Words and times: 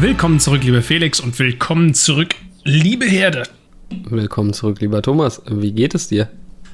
Willkommen 0.00 0.40
zurück, 0.40 0.64
liebe 0.64 0.80
Felix, 0.80 1.20
und 1.20 1.38
willkommen 1.38 1.92
zurück, 1.92 2.30
liebe 2.64 3.04
Herde. 3.04 3.42
Willkommen 4.08 4.54
zurück, 4.54 4.80
lieber 4.80 5.02
Thomas. 5.02 5.42
Wie 5.46 5.72
geht 5.72 5.94
es 5.94 6.08
dir? 6.08 6.30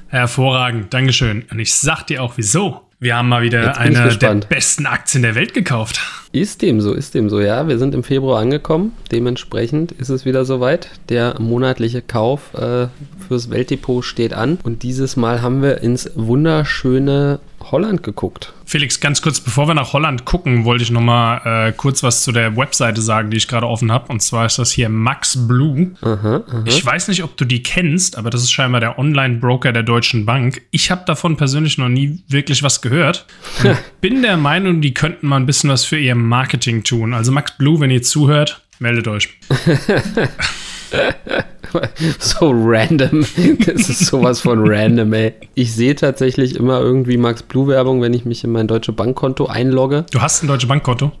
Hervorragend, 0.07 0.93
Dankeschön. 0.93 1.43
Und 1.51 1.59
ich 1.59 1.75
sag 1.75 2.03
dir 2.03 2.23
auch 2.23 2.37
wieso. 2.37 2.87
Wir 3.01 3.17
haben 3.17 3.27
mal 3.27 3.41
wieder 3.41 3.77
eine 3.77 4.15
der 4.15 4.35
besten 4.35 4.85
Aktien 4.85 5.23
der 5.23 5.35
Welt 5.35 5.53
gekauft. 5.53 5.99
Ist 6.31 6.61
dem 6.61 6.79
so, 6.79 6.93
ist 6.93 7.15
dem 7.15 7.29
so, 7.29 7.41
ja. 7.41 7.67
Wir 7.67 7.79
sind 7.79 7.93
im 7.93 8.03
Februar 8.03 8.39
angekommen. 8.39 8.93
Dementsprechend 9.11 9.91
ist 9.91 10.07
es 10.07 10.23
wieder 10.23 10.45
soweit. 10.45 10.89
Der 11.09 11.35
monatliche 11.37 12.01
Kauf 12.01 12.53
äh, 12.53 12.87
fürs 13.27 13.49
Weltdepot 13.49 14.05
steht 14.05 14.33
an. 14.33 14.57
Und 14.63 14.83
dieses 14.83 15.17
Mal 15.17 15.41
haben 15.41 15.61
wir 15.61 15.81
ins 15.81 16.09
wunderschöne 16.15 17.41
Holland 17.71 18.03
geguckt. 18.03 18.53
Felix, 18.65 18.99
ganz 18.99 19.21
kurz, 19.21 19.39
bevor 19.39 19.67
wir 19.67 19.73
nach 19.73 19.93
Holland 19.93 20.25
gucken, 20.25 20.65
wollte 20.65 20.83
ich 20.83 20.91
noch 20.91 21.01
mal 21.01 21.67
äh, 21.67 21.71
kurz 21.71 22.03
was 22.03 22.23
zu 22.23 22.31
der 22.31 22.57
Webseite 22.57 23.01
sagen, 23.01 23.31
die 23.31 23.37
ich 23.37 23.47
gerade 23.47 23.67
offen 23.67 23.91
habe. 23.91 24.11
Und 24.11 24.21
zwar 24.21 24.45
ist 24.45 24.59
das 24.59 24.71
hier 24.71 24.89
Max 24.89 25.47
Blue. 25.47 25.91
Aha, 26.01 26.43
aha. 26.47 26.63
Ich 26.65 26.85
weiß 26.85 27.07
nicht, 27.07 27.23
ob 27.23 27.37
du 27.37 27.45
die 27.45 27.63
kennst, 27.63 28.17
aber 28.17 28.29
das 28.29 28.43
ist 28.43 28.51
scheinbar 28.51 28.81
der 28.81 28.99
Online-Broker 28.99 29.71
der 29.71 29.83
Deutschen 29.83 30.25
Bank. 30.25 30.61
Ich 30.71 30.91
habe 30.91 31.03
davon 31.05 31.37
persönlich 31.37 31.77
noch 31.77 31.89
nie 31.89 32.23
wirklich 32.27 32.63
was 32.63 32.81
gehört. 32.81 33.25
bin 34.01 34.21
der 34.21 34.37
Meinung, 34.37 34.81
die 34.81 34.93
könnten 34.93 35.27
mal 35.27 35.37
ein 35.37 35.45
bisschen 35.45 35.69
was 35.69 35.85
für 35.85 35.97
ihr 35.97 36.15
Marketing 36.15 36.83
tun. 36.83 37.13
Also 37.13 37.31
Max 37.31 37.57
Blue, 37.57 37.79
wenn 37.79 37.91
ihr 37.91 38.01
zuhört, 38.01 38.61
meldet 38.79 39.07
euch. 39.07 39.29
so 42.19 42.51
random. 42.53 43.25
Das 43.65 43.89
ist 43.89 44.05
sowas 44.05 44.41
von 44.41 44.67
random, 44.67 45.13
ey. 45.13 45.33
Ich 45.55 45.73
sehe 45.73 45.95
tatsächlich 45.95 46.55
immer 46.55 46.79
irgendwie 46.79 47.17
Max 47.17 47.43
Blue 47.43 47.67
Werbung, 47.67 48.01
wenn 48.01 48.13
ich 48.13 48.25
mich 48.25 48.43
in 48.43 48.51
mein 48.51 48.67
deutsche 48.67 48.91
Bankkonto 48.91 49.47
einlogge. 49.47 50.05
Du 50.11 50.21
hast 50.21 50.43
ein 50.43 50.47
deutsches 50.47 50.67
Bankkonto? 50.67 51.11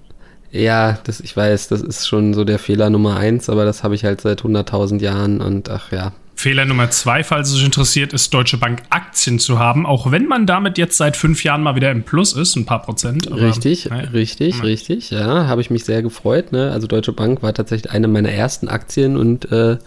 Ja, 0.51 0.97
das, 1.03 1.19
ich 1.19 1.35
weiß, 1.35 1.67
das 1.67 1.81
ist 1.81 2.07
schon 2.07 2.33
so 2.33 2.45
der 2.45 2.59
Fehler 2.59 2.89
Nummer 2.89 3.17
eins, 3.17 3.49
aber 3.49 3.65
das 3.65 3.83
habe 3.83 3.95
ich 3.95 4.05
halt 4.05 4.21
seit 4.21 4.41
100.000 4.41 5.01
Jahren 5.01 5.41
und 5.41 5.69
ach 5.69 5.91
ja, 5.91 6.13
Fehler 6.37 6.65
Nummer 6.65 6.91
zwei, 6.91 7.23
falls 7.23 7.49
es 7.49 7.55
euch 7.55 7.65
interessiert, 7.65 8.13
ist 8.13 8.31
Deutsche 8.31 8.57
Bank 8.57 8.83
Aktien 8.91 9.39
zu 9.39 9.57
haben, 9.57 9.87
auch 9.87 10.11
wenn 10.11 10.27
man 10.27 10.45
damit 10.45 10.77
jetzt 10.77 10.95
seit 10.95 11.17
fünf 11.17 11.43
Jahren 11.43 11.63
mal 11.63 11.75
wieder 11.75 11.89
im 11.89 12.03
Plus 12.03 12.33
ist, 12.33 12.55
ein 12.55 12.65
paar 12.65 12.83
Prozent. 12.83 13.31
Aber, 13.31 13.41
richtig, 13.41 13.89
naja. 13.89 14.09
richtig, 14.09 14.57
naja. 14.57 14.65
richtig, 14.65 15.09
ja, 15.09 15.47
habe 15.47 15.61
ich 15.61 15.71
mich 15.71 15.83
sehr 15.83 16.03
gefreut. 16.03 16.51
Ne? 16.51 16.71
Also 16.71 16.85
Deutsche 16.85 17.11
Bank 17.11 17.41
war 17.41 17.55
tatsächlich 17.55 17.91
eine 17.91 18.07
meiner 18.07 18.29
ersten 18.29 18.67
Aktien 18.67 19.17
und 19.17 19.51
äh, 19.51 19.77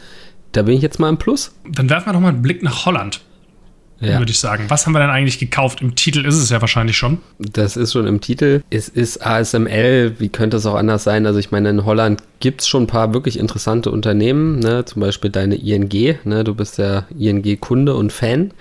da 0.53 0.63
bin 0.63 0.75
ich 0.75 0.83
jetzt 0.83 0.99
mal 0.99 1.09
im 1.09 1.19
Plus. 1.19 1.55
Dann 1.69 1.89
werfen 1.91 2.09
wir 2.09 2.13
doch 2.13 2.21
mal 2.21 2.29
einen 2.29 2.43
Blick 2.43 2.63
nach 2.63 2.87
Holland 2.87 3.21
ja. 4.01 4.19
würde 4.19 4.31
ich 4.31 4.41
sagen. 4.41 4.65
Was 4.69 4.87
haben 4.87 4.93
wir 4.93 5.01
denn 5.01 5.11
eigentlich 5.11 5.39
gekauft? 5.39 5.83
Im 5.83 5.95
Titel 5.95 6.25
ist 6.25 6.37
es 6.37 6.51
ja 6.51 6.61
wahrscheinlich 6.61 6.97
schon. 6.97 7.19
Das 7.39 7.77
ist 7.77 7.93
schon 7.93 8.07
im 8.07 8.21
Titel. 8.21 8.63
Es 8.71 8.89
ist 8.89 9.25
ASML. 9.25 10.15
Wie 10.19 10.31
könnte 10.31 10.57
es 10.57 10.67
auch 10.67 10.75
anders 10.75 11.05
sein? 11.05 11.27
Also 11.27 11.39
ich 11.39 11.51
meine, 11.51 11.69
in 11.69 11.85
Holland 11.85 12.23
gibt 12.41 12.63
es 12.63 12.69
schon 12.69 12.85
ein 12.85 12.87
paar 12.87 13.13
wirklich 13.13 13.39
interessante 13.39 13.91
Unternehmen. 13.91 14.59
Ne? 14.59 14.85
Zum 14.87 15.01
Beispiel 15.01 15.31
deine 15.31 15.57
ING. 15.57 16.19
Ne? 16.25 16.45
Du 16.45 16.55
bist 16.55 16.79
ja 16.79 17.07
ING-Kunde 17.17 17.95
und 17.95 18.13
Fan. 18.13 18.53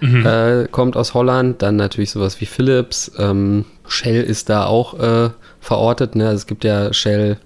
Mhm. 0.00 0.26
Äh, 0.26 0.68
kommt 0.70 0.96
aus 0.96 1.14
Holland. 1.14 1.62
Dann 1.62 1.76
natürlich 1.76 2.10
sowas 2.10 2.40
wie 2.40 2.46
Philips. 2.46 3.12
Ähm, 3.18 3.64
Shell 3.86 4.22
ist 4.22 4.50
da 4.50 4.66
auch 4.66 4.98
äh, 4.98 5.30
verortet. 5.60 6.16
Ne? 6.16 6.26
Also 6.26 6.38
es 6.38 6.46
gibt 6.46 6.64
ja 6.64 6.92
Shell 6.92 7.38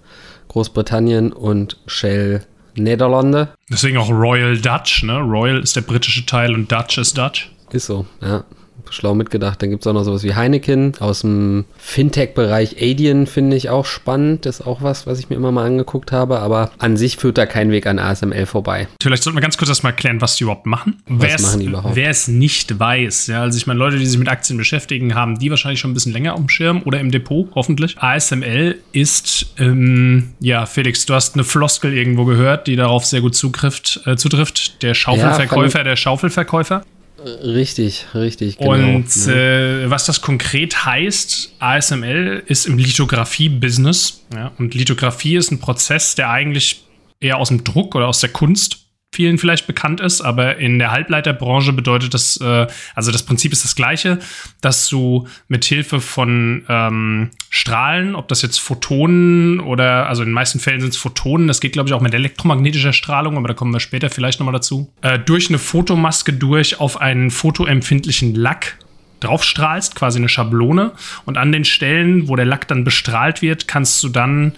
Großbritannien 0.48 1.32
und 1.32 1.78
Shell 1.86 2.44
Niederlande. 2.74 3.54
Deswegen 3.70 3.96
auch 3.98 4.10
Royal 4.10 4.56
Dutch, 4.58 5.02
ne? 5.02 5.18
Royal 5.18 5.60
ist 5.60 5.76
der 5.76 5.82
britische 5.82 6.26
Teil 6.26 6.54
und 6.54 6.70
Dutch 6.70 6.98
ist 6.98 7.16
Dutch. 7.16 7.50
Ist 7.72 7.86
so, 7.86 8.06
ja 8.20 8.44
schlau 8.90 9.14
mitgedacht. 9.14 9.62
Dann 9.62 9.70
gibt 9.70 9.82
es 9.82 9.86
auch 9.86 9.92
noch 9.92 10.04
sowas 10.04 10.22
wie 10.22 10.34
Heineken 10.34 10.94
aus 11.00 11.20
dem 11.20 11.64
Fintech-Bereich. 11.78 12.76
Adyen 12.80 13.26
finde 13.26 13.56
ich 13.56 13.70
auch 13.70 13.86
spannend. 13.86 14.46
Das 14.46 14.60
ist 14.60 14.66
auch 14.66 14.82
was, 14.82 15.06
was 15.06 15.18
ich 15.18 15.30
mir 15.30 15.36
immer 15.36 15.52
mal 15.52 15.66
angeguckt 15.66 16.12
habe. 16.12 16.40
Aber 16.40 16.70
an 16.78 16.96
sich 16.96 17.16
führt 17.16 17.38
da 17.38 17.46
kein 17.46 17.70
Weg 17.70 17.86
an 17.86 17.98
ASML 17.98 18.46
vorbei. 18.46 18.88
Vielleicht 19.02 19.22
sollten 19.22 19.36
wir 19.36 19.42
ganz 19.42 19.56
kurz 19.56 19.68
erstmal 19.68 19.92
erklären, 19.92 20.20
was 20.20 20.36
die 20.36 20.44
überhaupt 20.44 20.66
machen. 20.66 21.02
Was 21.06 21.42
machen 21.42 21.60
die 21.60 21.66
überhaupt? 21.66 21.96
Wer 21.96 22.10
es 22.10 22.28
nicht 22.28 22.78
weiß, 22.78 23.28
ja, 23.28 23.42
also 23.42 23.56
ich 23.56 23.66
meine, 23.66 23.78
Leute, 23.78 23.98
die 23.98 24.06
sich 24.06 24.18
mit 24.18 24.28
Aktien 24.28 24.56
beschäftigen, 24.56 25.14
haben 25.14 25.38
die 25.38 25.50
wahrscheinlich 25.50 25.80
schon 25.80 25.90
ein 25.90 25.94
bisschen 25.94 26.12
länger 26.12 26.34
auf 26.34 26.40
dem 26.40 26.48
Schirm 26.48 26.82
oder 26.84 27.00
im 27.00 27.10
Depot, 27.10 27.48
hoffentlich. 27.54 27.98
ASML 27.98 28.78
ist, 28.92 29.54
ähm, 29.58 30.32
ja, 30.40 30.66
Felix, 30.66 31.06
du 31.06 31.14
hast 31.14 31.34
eine 31.34 31.44
Floskel 31.44 31.92
irgendwo 31.94 32.24
gehört, 32.24 32.66
die 32.66 32.76
darauf 32.76 33.04
sehr 33.04 33.20
gut 33.20 33.34
zutrifft. 33.34 34.00
Äh, 34.06 34.16
zutrifft. 34.16 34.82
Der 34.82 34.94
Schaufelverkäufer, 34.94 35.78
ja, 35.78 35.84
der 35.84 35.96
Schaufelverkäufer. 35.96 36.84
Richtig, 37.24 38.06
richtig. 38.14 38.58
Genau. 38.58 38.72
Und 38.72 39.14
äh, 39.26 39.88
was 39.90 40.06
das 40.06 40.20
konkret 40.20 40.84
heißt, 40.84 41.54
ASML 41.58 42.42
ist 42.46 42.66
im 42.66 42.78
Lithografie-Business. 42.78 44.24
Ja? 44.34 44.52
Und 44.58 44.74
Lithografie 44.74 45.36
ist 45.36 45.50
ein 45.50 45.58
Prozess, 45.58 46.14
der 46.14 46.30
eigentlich 46.30 46.84
eher 47.20 47.38
aus 47.38 47.48
dem 47.48 47.64
Druck 47.64 47.94
oder 47.94 48.08
aus 48.08 48.20
der 48.20 48.30
Kunst 48.30 48.78
vielen 49.14 49.36
vielleicht 49.36 49.66
bekannt 49.66 50.00
ist, 50.00 50.22
aber 50.22 50.56
in 50.56 50.78
der 50.78 50.90
Halbleiterbranche 50.90 51.74
bedeutet 51.74 52.14
das, 52.14 52.38
äh, 52.38 52.66
also 52.94 53.12
das 53.12 53.22
Prinzip 53.22 53.52
ist 53.52 53.62
das 53.62 53.76
gleiche, 53.76 54.18
dass 54.62 54.88
du 54.88 55.28
mit 55.48 55.66
Hilfe 55.66 56.00
von 56.00 56.64
ähm, 56.68 57.30
Strahlen, 57.50 58.14
ob 58.14 58.28
das 58.28 58.40
jetzt 58.40 58.58
Photonen 58.58 59.60
oder, 59.60 60.08
also 60.08 60.22
in 60.22 60.30
den 60.30 60.34
meisten 60.34 60.60
Fällen 60.60 60.80
sind 60.80 60.90
es 60.90 60.96
Photonen, 60.96 61.46
das 61.46 61.60
geht 61.60 61.74
glaube 61.74 61.90
ich 61.90 61.94
auch 61.94 62.00
mit 62.00 62.14
elektromagnetischer 62.14 62.94
Strahlung, 62.94 63.36
aber 63.36 63.48
da 63.48 63.54
kommen 63.54 63.72
wir 63.72 63.80
später 63.80 64.08
vielleicht 64.08 64.40
nochmal 64.40 64.54
dazu, 64.54 64.90
äh, 65.02 65.18
durch 65.18 65.50
eine 65.50 65.58
Fotomaske 65.58 66.32
durch 66.32 66.80
auf 66.80 67.00
einen 67.00 67.30
fotoempfindlichen 67.30 68.34
Lack 68.34 68.78
draufstrahlst, 69.22 69.94
quasi 69.94 70.18
eine 70.18 70.28
Schablone. 70.28 70.92
Und 71.24 71.38
an 71.38 71.52
den 71.52 71.64
Stellen, 71.64 72.28
wo 72.28 72.36
der 72.36 72.46
Lack 72.46 72.68
dann 72.68 72.84
bestrahlt 72.84 73.42
wird, 73.42 73.68
kannst 73.68 74.02
du 74.02 74.08
dann 74.08 74.52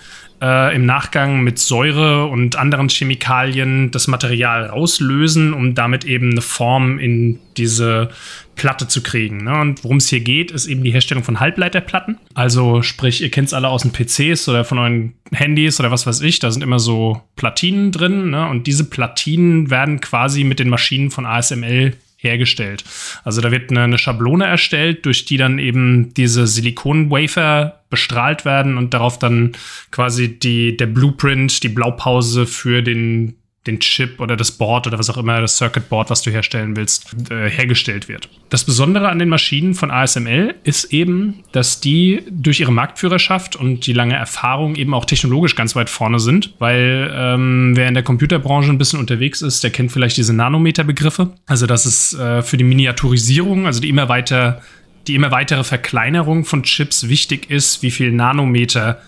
äh, 0.45 0.75
im 0.75 0.85
Nachgang 0.85 1.41
mit 1.41 1.59
Säure 1.59 2.27
und 2.27 2.57
anderen 2.57 2.89
Chemikalien 2.89 3.91
das 3.91 4.09
Material 4.09 4.67
rauslösen, 4.67 5.55
um 5.55 5.75
damit 5.75 6.05
eben 6.05 6.33
eine 6.33 6.43
Form 6.43 6.99
in 6.99 7.39
diese 7.57 8.11
Platte 8.57 8.87
zu 8.87 9.03
kriegen. 9.03 9.45
Ne? 9.45 9.59
Und 9.59 9.85
worum 9.85 9.97
es 9.97 10.09
hier 10.09 10.21
geht, 10.21 10.51
ist 10.51 10.67
eben 10.67 10.85
die 10.85 10.93
Herstellung 10.93 11.25
von 11.25 11.41
Halbleiterplatten. 11.41 12.19
Also 12.35 12.83
sprich, 12.83 13.23
ihr 13.23 13.31
kennt 13.31 13.49
es 13.49 13.55
alle 13.55 13.69
aus 13.69 13.83
den 13.83 13.93
PCs 13.93 14.49
oder 14.49 14.65
von 14.65 14.79
euren 14.79 15.15
Handys 15.33 15.81
oder 15.81 15.91
was 15.91 16.07
weiß 16.07 16.21
ich, 16.21 16.39
da 16.41 16.51
sind 16.51 16.63
immer 16.63 16.79
so 16.79 17.23
Platinen 17.37 17.91
drin. 17.91 18.31
Ne? 18.31 18.47
Und 18.47 18.67
diese 18.67 18.85
Platinen 18.85 19.71
werden 19.71 20.01
quasi 20.01 20.45
mit 20.45 20.59
den 20.59 20.69
Maschinen 20.69 21.11
von 21.11 21.27
ASML 21.27 21.95
hergestellt. 22.25 22.85
Also 23.23 23.41
da 23.41 23.51
wird 23.51 23.71
eine, 23.71 23.83
eine 23.83 23.99
Schablone 23.99 24.47
erstellt, 24.47 25.07
durch 25.07 25.25
die 25.25 25.37
dann 25.37 25.59
eben 25.59 26.12
diese 26.15 26.47
Silikon-Wafer 26.47 27.85
bestrahlt 27.91 28.45
werden 28.45 28.77
und 28.77 28.95
darauf 28.95 29.19
dann 29.19 29.53
quasi 29.91 30.39
die, 30.39 30.77
der 30.77 30.87
Blueprint, 30.87 31.62
die 31.62 31.69
Blaupause 31.69 32.47
für 32.47 32.83
den 32.83 33.37
den 33.67 33.81
Chip 33.81 34.21
oder 34.21 34.37
das 34.37 34.53
Board 34.53 34.87
oder 34.87 34.99
was 34.99 35.09
auch 35.09 35.17
immer, 35.17 35.41
das 35.41 35.57
Circuit 35.57 35.89
Board, 35.89 36.11
was 36.11 36.21
du 36.23 36.31
herstellen 36.31 36.77
willst, 36.77 37.15
äh, 37.31 37.49
hergestellt 37.49 38.09
wird. 38.09 38.29
Das 38.51 38.65
Besondere 38.65 39.09
an 39.09 39.19
den 39.19 39.29
Maschinen 39.31 39.75
von 39.75 39.91
ASML 39.91 40.55
ist 40.65 40.93
eben, 40.93 41.43
dass 41.53 41.81
die 41.81 42.23
durch 42.31 42.61
ihre 42.61 42.73
Marktführerschaft 42.73 43.57
und 43.57 43.87
die 43.87 43.95
lange 43.95 44.17
Erfahrung 44.17 44.75
eben 44.77 44.93
auch 44.93 45.07
technologisch 45.07 45.55
ganz 45.55 45.75
weit 45.75 45.89
vorne 45.89 46.21
sind, 46.21 46.55
weil 46.59 47.11
ähm, 47.15 47.73
wer 47.75 47.89
in 47.89 47.95
der 47.95 48.03
Computerbranche 48.03 48.71
ein 48.71 48.79
bisschen 48.79 49.01
unterwegs 49.01 49.41
ist, 49.41 49.65
der 49.65 49.71
kennt 49.71 49.93
vielleicht 49.93 50.19
diese 50.19 50.35
Nanometer-Begriffe. 50.35 51.33
Also 51.47 51.67
dass 51.67 51.87
es 51.87 52.13
äh, 52.13 52.43
für 52.43 52.59
die 52.59 52.65
Miniaturisierung, 52.65 53.67
also 53.67 53.81
die 53.81 53.89
immer 53.89 54.11
weiter, 54.11 54.61
die 55.07 55.15
immer 55.15 55.31
weitere 55.31 55.65
Verkleinerung 55.65 56.45
von 56.45 56.63
Chips 56.65 57.09
wichtig 57.09 57.51
ist, 57.51 57.83
wie 57.83 57.91
viel 57.91 58.13
Nanometer 58.13 59.01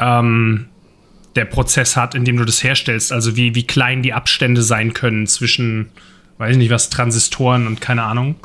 ähm, 0.00 0.66
der 1.36 1.44
Prozess 1.44 1.96
hat, 1.96 2.14
in 2.14 2.24
dem 2.24 2.36
du 2.36 2.44
das 2.44 2.62
herstellst. 2.62 3.12
Also 3.12 3.36
wie, 3.36 3.54
wie 3.54 3.64
klein 3.64 4.02
die 4.02 4.12
Abstände 4.12 4.62
sein 4.62 4.92
können 4.92 5.26
zwischen, 5.26 5.88
weiß 6.38 6.52
ich 6.52 6.58
nicht 6.58 6.70
was, 6.70 6.90
Transistoren 6.90 7.66
und 7.66 7.80
keine 7.80 8.02
Ahnung. 8.02 8.36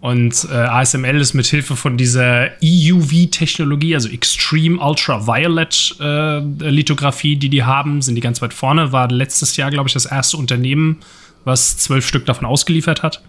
Und 0.00 0.46
äh, 0.50 0.54
ASML 0.54 1.20
ist 1.20 1.34
mit 1.34 1.46
Hilfe 1.46 1.76
von 1.76 1.96
dieser 1.96 2.50
EUV-Technologie, 2.62 3.94
also 3.94 4.08
Extreme 4.08 4.78
Ultraviolet 4.80 5.96
äh, 6.00 6.38
Lithografie, 6.38 7.36
die 7.36 7.48
die 7.48 7.64
haben, 7.64 8.02
sind 8.02 8.14
die 8.14 8.20
ganz 8.20 8.40
weit 8.42 8.54
vorne. 8.54 8.92
War 8.92 9.08
letztes 9.10 9.56
Jahr, 9.56 9.70
glaube 9.70 9.88
ich, 9.88 9.94
das 9.94 10.06
erste 10.06 10.36
Unternehmen, 10.36 10.98
was 11.44 11.78
zwölf 11.78 12.06
Stück 12.06 12.26
davon 12.26 12.46
ausgeliefert 12.46 13.02
hat. 13.02 13.22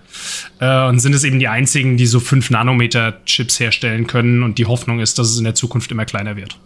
Äh, 0.59 0.87
und 0.87 0.99
sind 0.99 1.15
es 1.15 1.23
eben 1.23 1.39
die 1.39 1.47
einzigen, 1.47 1.97
die 1.97 2.05
so 2.05 2.19
fünf 2.19 2.51
Nanometer 2.51 3.23
Chips 3.25 3.59
herstellen 3.59 4.05
können. 4.05 4.43
Und 4.43 4.59
die 4.59 4.65
Hoffnung 4.65 4.99
ist, 4.99 5.17
dass 5.17 5.29
es 5.29 5.37
in 5.39 5.43
der 5.43 5.55
Zukunft 5.55 5.91
immer 5.91 6.05
kleiner 6.05 6.35
wird. 6.35 6.59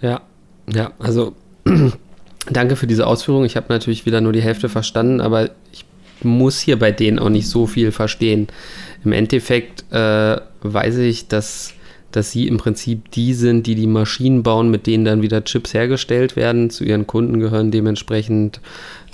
Ja, 0.00 0.20
ja, 0.72 0.92
also 0.98 1.34
danke 2.50 2.76
für 2.76 2.86
diese 2.86 3.06
Ausführung. 3.06 3.44
Ich 3.44 3.56
habe 3.56 3.66
natürlich 3.68 4.06
wieder 4.06 4.20
nur 4.20 4.32
die 4.32 4.42
Hälfte 4.42 4.68
verstanden, 4.68 5.20
aber 5.20 5.50
ich 5.72 5.84
muss 6.22 6.60
hier 6.60 6.78
bei 6.78 6.92
denen 6.92 7.18
auch 7.18 7.28
nicht 7.28 7.48
so 7.48 7.66
viel 7.66 7.92
verstehen. 7.92 8.48
Im 9.04 9.12
Endeffekt 9.12 9.84
äh, 9.92 10.36
weiß 10.62 10.98
ich, 10.98 11.28
dass 11.28 11.73
dass 12.16 12.30
sie 12.30 12.46
im 12.46 12.58
Prinzip 12.58 13.10
die 13.10 13.34
sind, 13.34 13.66
die 13.66 13.74
die 13.74 13.86
Maschinen 13.86 14.42
bauen, 14.42 14.70
mit 14.70 14.86
denen 14.86 15.04
dann 15.04 15.22
wieder 15.22 15.44
Chips 15.44 15.74
hergestellt 15.74 16.36
werden. 16.36 16.70
Zu 16.70 16.84
ihren 16.84 17.06
Kunden 17.06 17.40
gehören 17.40 17.70
dementsprechend 17.70 18.60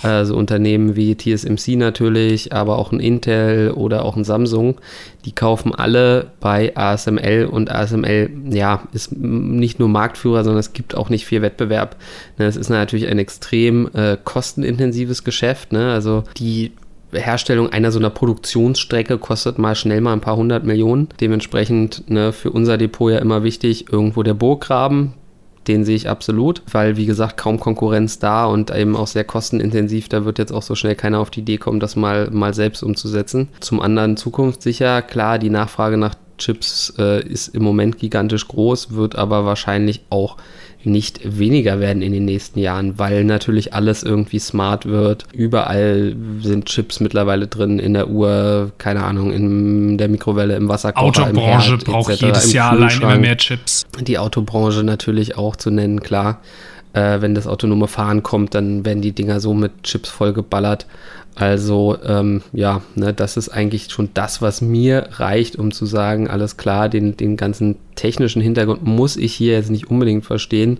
äh, 0.03 0.23
so 0.25 0.35
Unternehmen 0.35 0.95
wie 0.95 1.15
TSMC 1.15 1.77
natürlich, 1.77 2.53
aber 2.53 2.77
auch 2.77 2.91
ein 2.91 2.99
Intel 2.99 3.71
oder 3.71 4.05
auch 4.05 4.15
ein 4.15 4.23
Samsung. 4.23 4.79
Die 5.25 5.31
kaufen 5.31 5.73
alle 5.73 6.31
bei 6.39 6.75
ASML 6.75 7.47
und 7.51 7.71
ASML, 7.71 8.29
ja, 8.49 8.83
ist 8.93 9.15
nicht 9.15 9.79
nur 9.79 9.89
Marktführer, 9.89 10.43
sondern 10.43 10.59
es 10.59 10.73
gibt 10.73 10.95
auch 10.95 11.09
nicht 11.09 11.25
viel 11.25 11.41
Wettbewerb. 11.41 11.95
Ne, 12.37 12.45
es 12.45 12.55
ist 12.55 12.69
natürlich 12.69 13.07
ein 13.07 13.19
extrem 13.19 13.89
äh, 13.93 14.17
kostenintensives 14.23 15.23
Geschäft. 15.23 15.71
Ne? 15.71 15.91
Also 15.91 16.23
die 16.37 16.71
Herstellung 17.13 17.69
einer 17.69 17.91
so 17.91 17.99
einer 17.99 18.09
Produktionsstrecke 18.09 19.17
kostet 19.17 19.57
mal 19.57 19.75
schnell 19.75 20.01
mal 20.01 20.13
ein 20.13 20.21
paar 20.21 20.37
hundert 20.37 20.63
Millionen. 20.63 21.09
Dementsprechend 21.19 22.09
ne, 22.09 22.31
für 22.31 22.51
unser 22.51 22.77
Depot 22.77 23.11
ja 23.11 23.19
immer 23.19 23.43
wichtig, 23.43 23.91
irgendwo 23.91 24.23
der 24.23 24.33
Burggraben. 24.33 25.13
Den 25.67 25.85
sehe 25.85 25.95
ich 25.95 26.09
absolut, 26.09 26.63
weil 26.71 26.97
wie 26.97 27.05
gesagt 27.05 27.37
kaum 27.37 27.59
Konkurrenz 27.59 28.17
da 28.17 28.45
und 28.45 28.75
eben 28.75 28.95
auch 28.95 29.05
sehr 29.05 29.23
kostenintensiv. 29.23 30.09
Da 30.09 30.25
wird 30.25 30.39
jetzt 30.39 30.51
auch 30.51 30.63
so 30.63 30.73
schnell 30.73 30.95
keiner 30.95 31.19
auf 31.19 31.29
die 31.29 31.41
Idee 31.41 31.57
kommen, 31.57 31.79
das 31.79 31.95
mal, 31.95 32.31
mal 32.31 32.53
selbst 32.55 32.81
umzusetzen. 32.81 33.49
Zum 33.59 33.79
anderen 33.79 34.17
zukunftssicher, 34.17 35.03
klar, 35.03 35.37
die 35.37 35.51
Nachfrage 35.51 35.97
nach 35.97 36.15
Chips 36.39 36.93
äh, 36.97 37.23
ist 37.23 37.49
im 37.49 37.61
Moment 37.61 37.99
gigantisch 37.99 38.47
groß, 38.47 38.95
wird 38.95 39.15
aber 39.15 39.45
wahrscheinlich 39.45 40.01
auch 40.09 40.37
nicht 40.85 41.37
weniger 41.39 41.79
werden 41.79 42.01
in 42.01 42.11
den 42.11 42.25
nächsten 42.25 42.59
Jahren, 42.59 42.97
weil 42.99 43.23
natürlich 43.23 43.73
alles 43.73 44.03
irgendwie 44.03 44.39
smart 44.39 44.85
wird. 44.85 45.25
Überall 45.33 46.15
sind 46.41 46.65
Chips 46.65 46.99
mittlerweile 46.99 47.47
drin, 47.47 47.79
in 47.79 47.93
der 47.93 48.09
Uhr, 48.09 48.71
keine 48.77 49.03
Ahnung, 49.03 49.31
in 49.31 49.97
der 49.97 50.09
Mikrowelle, 50.09 50.55
im 50.55 50.69
Wasserkocher, 50.69 51.23
Autobranche 51.23 51.73
im 51.73 51.79
Herd, 51.79 51.85
braucht 51.85 52.11
etc., 52.11 52.21
jedes 52.21 52.53
Jahr 52.53 52.71
allein 52.71 53.01
immer 53.01 53.17
mehr 53.17 53.37
Chips. 53.37 53.85
Die 53.99 54.17
Autobranche 54.17 54.83
natürlich 54.83 55.37
auch 55.37 55.55
zu 55.55 55.71
nennen, 55.71 56.01
klar. 56.01 56.41
Äh, 56.93 57.21
wenn 57.21 57.35
das 57.35 57.47
autonome 57.47 57.87
Fahren 57.87 58.21
kommt, 58.21 58.53
dann 58.53 58.85
werden 58.85 59.01
die 59.01 59.13
Dinger 59.13 59.39
so 59.39 59.53
mit 59.53 59.83
Chips 59.83 60.09
vollgeballert. 60.09 60.85
Also 61.35 61.97
ähm, 62.05 62.41
ja, 62.51 62.81
ne, 62.95 63.13
das 63.13 63.37
ist 63.37 63.49
eigentlich 63.49 63.89
schon 63.89 64.09
das, 64.13 64.41
was 64.41 64.61
mir 64.61 65.07
reicht, 65.13 65.55
um 65.55 65.71
zu 65.71 65.85
sagen, 65.85 66.27
alles 66.27 66.57
klar, 66.57 66.89
den, 66.89 67.15
den 67.15 67.37
ganzen 67.37 67.77
technischen 67.95 68.41
Hintergrund 68.41 68.83
muss 68.83 69.15
ich 69.15 69.33
hier 69.33 69.53
jetzt 69.53 69.71
nicht 69.71 69.89
unbedingt 69.89 70.25
verstehen 70.25 70.79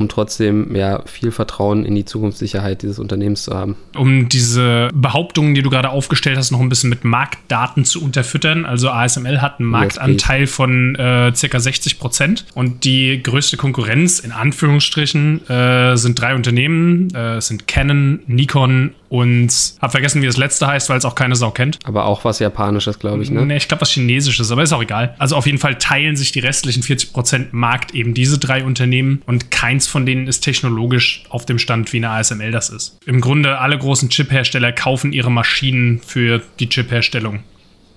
um 0.00 0.08
trotzdem 0.08 0.74
ja 0.74 1.02
viel 1.04 1.30
Vertrauen 1.30 1.84
in 1.84 1.94
die 1.94 2.04
Zukunftssicherheit 2.04 2.82
dieses 2.82 2.98
Unternehmens 2.98 3.42
zu 3.42 3.54
haben. 3.54 3.76
Um 3.96 4.28
diese 4.28 4.88
Behauptungen, 4.94 5.54
die 5.54 5.62
du 5.62 5.70
gerade 5.70 5.90
aufgestellt 5.90 6.38
hast, 6.38 6.50
noch 6.50 6.60
ein 6.60 6.68
bisschen 6.68 6.90
mit 6.90 7.04
Marktdaten 7.04 7.84
zu 7.84 8.02
unterfüttern. 8.02 8.64
Also 8.64 8.90
ASML 8.90 9.40
hat 9.40 9.60
einen 9.60 9.68
Marktanteil 9.68 10.46
von 10.46 10.94
äh, 10.96 11.32
circa 11.34 11.60
60 11.60 11.98
Prozent 11.98 12.46
und 12.54 12.84
die 12.84 13.22
größte 13.22 13.56
Konkurrenz 13.56 14.18
in 14.18 14.32
Anführungsstrichen 14.32 15.48
äh, 15.48 15.96
sind 15.96 16.18
drei 16.18 16.34
Unternehmen. 16.34 17.14
Äh, 17.14 17.40
sind 17.40 17.68
Canon, 17.68 18.20
Nikon 18.26 18.94
und 19.10 19.52
hab 19.80 19.90
vergessen, 19.90 20.22
wie 20.22 20.26
das 20.26 20.36
letzte 20.36 20.68
heißt, 20.68 20.88
weil 20.88 20.96
es 20.96 21.04
auch 21.04 21.16
keine 21.16 21.34
Sau 21.34 21.50
kennt. 21.50 21.80
Aber 21.84 22.06
auch 22.06 22.24
was 22.24 22.38
Japanisches, 22.38 22.98
glaube 23.00 23.22
ich, 23.24 23.30
ne? 23.30 23.44
Nee, 23.44 23.56
ich 23.56 23.66
glaube 23.66 23.82
was 23.82 23.90
Chinesisches, 23.90 24.50
aber 24.52 24.62
ist 24.62 24.72
auch 24.72 24.82
egal. 24.82 25.16
Also 25.18 25.34
auf 25.34 25.46
jeden 25.46 25.58
Fall 25.58 25.76
teilen 25.76 26.14
sich 26.14 26.30
die 26.30 26.38
restlichen 26.38 26.84
40 26.84 27.12
Prozent 27.12 27.52
Markt 27.52 27.92
eben 27.92 28.14
diese 28.14 28.38
drei 28.38 28.64
Unternehmen 28.64 29.22
und 29.26 29.50
keins 29.50 29.88
von 29.88 30.06
denen 30.06 30.28
ist 30.28 30.42
technologisch 30.42 31.24
auf 31.28 31.44
dem 31.44 31.58
Stand, 31.58 31.92
wie 31.92 31.96
eine 31.96 32.10
ASML 32.10 32.52
das 32.52 32.70
ist. 32.70 32.98
Im 33.04 33.20
Grunde 33.20 33.58
alle 33.58 33.76
großen 33.76 34.10
Chip-Hersteller 34.10 34.70
kaufen 34.72 35.12
ihre 35.12 35.30
Maschinen 35.30 36.00
für 36.06 36.40
die 36.60 36.68
Chip-Herstellung 36.68 37.40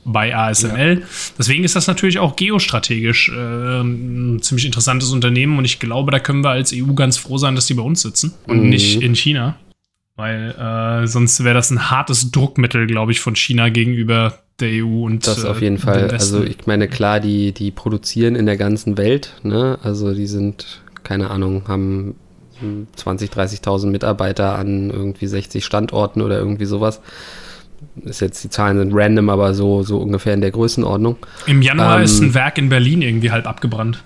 bei 0.05 0.35
ASML. 0.35 0.99
Ja. 0.99 1.07
Deswegen 1.37 1.63
ist 1.63 1.75
das 1.75 1.87
natürlich 1.87 2.19
auch 2.19 2.35
geostrategisch 2.35 3.29
äh, 3.29 3.81
ein 3.81 4.41
ziemlich 4.41 4.65
interessantes 4.65 5.11
Unternehmen 5.11 5.57
und 5.57 5.65
ich 5.65 5.79
glaube, 5.79 6.11
da 6.11 6.19
können 6.19 6.43
wir 6.43 6.49
als 6.49 6.73
EU 6.73 6.93
ganz 6.93 7.17
froh 7.17 7.37
sein, 7.37 7.55
dass 7.55 7.67
die 7.67 7.73
bei 7.73 7.83
uns 7.83 8.01
sitzen 8.01 8.33
und 8.47 8.63
mhm. 8.63 8.69
nicht 8.69 9.01
in 9.01 9.15
China. 9.15 9.57
Weil 10.15 10.51
äh, 10.51 11.07
sonst 11.07 11.43
wäre 11.43 11.55
das 11.55 11.71
ein 11.71 11.89
hartes 11.89 12.31
Druckmittel, 12.31 12.85
glaube 12.85 13.11
ich, 13.11 13.19
von 13.19 13.35
China 13.35 13.69
gegenüber 13.69 14.39
der 14.59 14.85
EU 14.85 15.05
und 15.05 15.25
das 15.25 15.43
auf 15.43 15.61
jeden 15.61 15.77
äh, 15.77 15.79
Fall. 15.79 16.11
Also 16.11 16.43
ich 16.43 16.67
meine, 16.67 16.87
klar, 16.87 17.19
die, 17.19 17.51
die 17.51 17.71
produzieren 17.71 18.35
in 18.35 18.45
der 18.45 18.57
ganzen 18.57 18.97
Welt, 18.97 19.33
ne? 19.41 19.79
Also 19.81 20.13
die 20.13 20.27
sind 20.27 20.83
keine 21.03 21.29
Ahnung, 21.29 21.63
haben 21.67 22.15
20, 22.95 23.29
30.000 23.29 23.87
Mitarbeiter 23.87 24.57
an 24.57 24.89
irgendwie 24.89 25.27
60 25.27 25.65
Standorten 25.65 26.21
oder 26.21 26.37
irgendwie 26.37 26.65
sowas. 26.65 27.01
Ist 28.03 28.21
jetzt, 28.21 28.43
die 28.43 28.49
Zahlen 28.49 28.77
sind 28.77 28.91
random, 28.93 29.29
aber 29.29 29.53
so, 29.53 29.83
so 29.83 29.97
ungefähr 29.97 30.33
in 30.33 30.41
der 30.41 30.51
Größenordnung. 30.51 31.17
Im 31.45 31.61
Januar 31.61 31.97
ähm, 31.97 32.03
ist 32.03 32.21
ein 32.21 32.33
Werk 32.33 32.57
in 32.57 32.69
Berlin 32.69 33.01
irgendwie 33.01 33.31
halb 33.31 33.45
abgebrannt. 33.45 34.03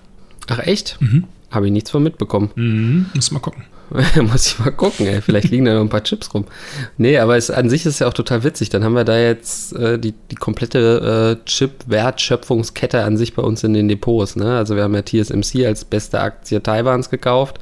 Ach 0.47 0.59
echt? 0.59 0.97
Mhm. 0.99 1.25
Habe 1.51 1.67
ich 1.67 1.71
nichts 1.71 1.91
von 1.91 2.01
mitbekommen. 2.01 2.49
Mhm, 2.55 3.05
muss 3.13 3.31
mal 3.31 3.39
gucken. 3.39 3.63
Muss 4.21 4.47
ich 4.47 4.59
mal 4.59 4.71
gucken, 4.71 5.07
ey. 5.07 5.21
Vielleicht 5.21 5.49
liegen 5.49 5.65
da 5.65 5.73
noch 5.73 5.81
ein 5.81 5.89
paar 5.89 6.03
Chips 6.03 6.33
rum. 6.33 6.45
Nee, 6.97 7.17
aber 7.17 7.37
es, 7.37 7.49
an 7.49 7.69
sich 7.69 7.85
ist 7.85 7.93
es 7.93 7.99
ja 7.99 8.07
auch 8.07 8.13
total 8.13 8.43
witzig. 8.43 8.69
Dann 8.69 8.83
haben 8.83 8.93
wir 8.93 9.05
da 9.05 9.17
jetzt 9.17 9.73
äh, 9.73 9.97
die, 9.97 10.13
die 10.31 10.35
komplette 10.35 11.37
äh, 11.39 11.45
Chip-Wertschöpfungskette 11.45 13.03
an 13.03 13.17
sich 13.17 13.33
bei 13.33 13.41
uns 13.41 13.63
in 13.63 13.73
den 13.73 13.87
Depots. 13.87 14.35
Ne? 14.35 14.57
Also 14.57 14.75
wir 14.75 14.83
haben 14.83 14.95
ja 14.95 15.03
TSMC 15.03 15.65
als 15.65 15.85
beste 15.85 16.19
Aktie 16.19 16.61
Taiwans 16.61 17.09
gekauft, 17.09 17.59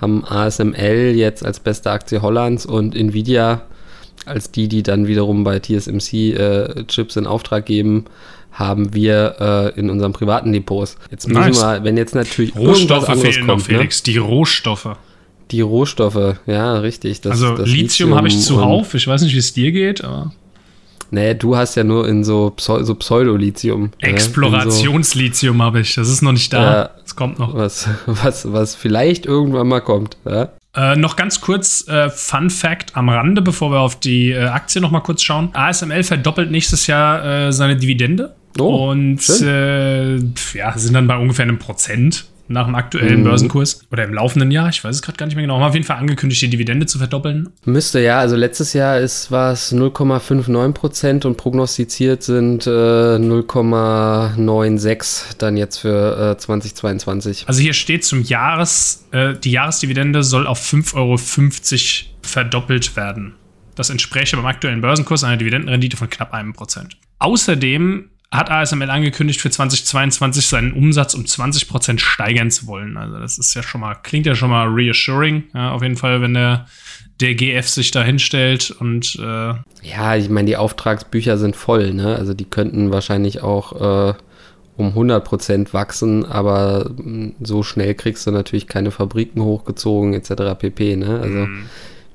haben 0.00 0.24
ASML 0.24 1.12
jetzt 1.14 1.44
als 1.44 1.60
beste 1.60 1.90
Aktie 1.90 2.22
Hollands 2.22 2.66
und 2.66 2.96
Nvidia 2.96 3.62
als 4.26 4.50
die, 4.50 4.68
die 4.68 4.82
dann 4.82 5.06
wiederum 5.06 5.44
bei 5.44 5.58
TSMC 5.58 6.12
äh, 6.12 6.84
Chips 6.86 7.16
in 7.16 7.26
Auftrag 7.26 7.66
geben, 7.66 8.04
haben 8.52 8.94
wir 8.94 9.36
äh, 9.76 9.78
in 9.78 9.88
unseren 9.88 10.12
privaten 10.12 10.52
Depots. 10.52 10.96
Jetzt 11.10 11.28
müssen 11.28 11.40
nice. 11.40 11.62
wir, 11.62 11.84
wenn 11.84 11.96
jetzt 11.96 12.14
natürlich 12.14 12.54
Rohstoffe 12.56 13.06
fehlen 13.06 13.46
kommt, 13.46 13.60
noch, 13.60 13.66
Felix, 13.66 14.04
ne? 14.04 14.12
die 14.12 14.18
Rohstoffe. 14.18 14.96
Die 15.50 15.60
Rohstoffe, 15.60 16.36
ja, 16.46 16.78
richtig. 16.78 17.20
Das, 17.22 17.32
also 17.32 17.56
das 17.56 17.66
Lithium, 17.66 17.82
Lithium 17.82 18.14
habe 18.14 18.28
ich 18.28 18.40
zuhauf. 18.40 18.94
Ich 18.94 19.06
weiß 19.06 19.22
nicht, 19.22 19.34
wie 19.34 19.38
es 19.38 19.52
dir 19.52 19.72
geht, 19.72 20.04
aber. 20.04 20.32
Nee, 21.10 21.34
du 21.34 21.56
hast 21.56 21.74
ja 21.74 21.84
nur 21.84 22.06
in 22.06 22.22
so, 22.22 22.50
Pseu 22.50 22.84
so 22.84 22.94
Pseudolithium. 22.94 23.92
Explorationslithium 24.00 25.56
so, 25.56 25.62
habe 25.62 25.80
ich. 25.80 25.94
Das 25.94 26.08
ist 26.08 26.20
noch 26.20 26.32
nicht 26.32 26.52
da. 26.52 26.90
Es 27.04 27.16
kommt 27.16 27.38
noch. 27.38 27.54
Was, 27.54 27.88
was, 28.06 28.52
was 28.52 28.74
vielleicht 28.74 29.24
irgendwann 29.24 29.68
mal 29.68 29.80
kommt. 29.80 30.18
Ja? 30.26 30.50
Äh, 30.76 30.96
noch 30.96 31.16
ganz 31.16 31.40
kurz 31.40 31.88
äh, 31.88 32.10
Fun 32.10 32.50
Fact 32.50 32.94
am 32.94 33.08
Rande, 33.08 33.40
bevor 33.40 33.72
wir 33.72 33.80
auf 33.80 33.98
die 33.98 34.30
äh, 34.32 34.44
Aktie 34.44 34.82
noch 34.82 34.90
mal 34.90 35.00
kurz 35.00 35.22
schauen. 35.22 35.48
ASML 35.54 36.02
verdoppelt 36.02 36.50
nächstes 36.50 36.86
Jahr 36.86 37.24
äh, 37.24 37.52
seine 37.52 37.76
Dividende. 37.76 38.34
Oh, 38.58 38.90
und 38.90 39.28
äh, 39.40 40.16
ja, 40.16 40.76
sind 40.76 40.94
dann 40.94 41.06
bei 41.06 41.16
ungefähr 41.16 41.44
einem 41.44 41.58
Prozent 41.58 42.26
nach 42.48 42.66
dem 42.66 42.74
aktuellen 42.74 43.20
mhm. 43.20 43.24
Börsenkurs 43.24 43.86
oder 43.90 44.04
im 44.04 44.14
laufenden 44.14 44.50
Jahr, 44.50 44.68
ich 44.68 44.82
weiß 44.82 44.96
es 44.96 45.02
gerade 45.02 45.16
gar 45.16 45.26
nicht 45.26 45.36
mehr 45.36 45.44
genau, 45.44 45.56
haben 45.56 45.64
auf 45.64 45.74
jeden 45.74 45.86
Fall 45.86 45.98
angekündigt, 45.98 46.42
die 46.42 46.50
Dividende 46.50 46.86
zu 46.86 46.98
verdoppeln. 46.98 47.50
Müsste 47.64 48.00
ja, 48.00 48.18
also 48.18 48.36
letztes 48.36 48.72
Jahr 48.72 49.00
war 49.30 49.52
es 49.52 49.72
0,59 49.72 50.72
Prozent 50.72 51.24
und 51.24 51.36
prognostiziert 51.36 52.22
sind 52.22 52.66
äh, 52.66 52.70
0,96 52.70 55.38
dann 55.38 55.56
jetzt 55.56 55.78
für 55.78 56.34
äh, 56.36 56.38
2022. 56.38 57.44
Also 57.46 57.60
hier 57.60 57.74
steht 57.74 58.04
zum 58.04 58.22
Jahres, 58.22 59.06
äh, 59.12 59.34
die 59.34 59.52
Jahresdividende 59.52 60.22
soll 60.22 60.46
auf 60.46 60.60
5,50 60.60 60.96
Euro 60.96 61.16
verdoppelt 62.22 62.96
werden. 62.96 63.34
Das 63.74 63.90
entspräche 63.90 64.36
beim 64.36 64.46
aktuellen 64.46 64.80
Börsenkurs 64.80 65.22
einer 65.22 65.36
Dividendenrendite 65.36 65.96
von 65.96 66.10
knapp 66.10 66.34
einem 66.34 66.52
Prozent. 66.52 66.96
Außerdem 67.20 68.10
hat 68.30 68.50
ASML 68.50 68.90
angekündigt, 68.90 69.40
für 69.40 69.50
2022 69.50 70.46
seinen 70.46 70.72
Umsatz 70.72 71.14
um 71.14 71.22
20% 71.22 71.98
steigern 71.98 72.50
zu 72.50 72.66
wollen. 72.66 72.96
Also 72.96 73.18
das 73.18 73.38
ist 73.38 73.54
ja 73.54 73.62
schon 73.62 73.80
mal, 73.80 73.94
klingt 73.94 74.26
ja 74.26 74.34
schon 74.34 74.50
mal 74.50 74.68
reassuring, 74.68 75.44
ja, 75.54 75.72
auf 75.72 75.82
jeden 75.82 75.96
Fall, 75.96 76.20
wenn 76.20 76.34
der, 76.34 76.66
der 77.20 77.34
GF 77.34 77.66
sich 77.66 77.90
da 77.90 78.02
hinstellt 78.02 78.70
und 78.70 79.16
äh 79.16 79.54
Ja, 79.82 80.16
ich 80.16 80.28
meine, 80.28 80.46
die 80.46 80.56
Auftragsbücher 80.56 81.38
sind 81.38 81.56
voll, 81.56 81.94
ne? 81.94 82.16
Also 82.16 82.34
die 82.34 82.44
könnten 82.44 82.92
wahrscheinlich 82.92 83.42
auch 83.42 84.10
äh, 84.10 84.14
um 84.76 84.92
100% 84.92 85.72
wachsen, 85.72 86.26
aber 86.26 86.90
hm, 86.96 87.34
so 87.40 87.62
schnell 87.62 87.94
kriegst 87.94 88.26
du 88.26 88.30
natürlich 88.30 88.66
keine 88.66 88.90
Fabriken 88.90 89.42
hochgezogen 89.42 90.12
etc. 90.12 90.54
pp, 90.58 90.96
ne? 90.96 91.18
Also 91.20 91.38
mm. 91.38 91.64